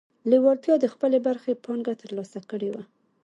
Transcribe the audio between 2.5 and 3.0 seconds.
وه.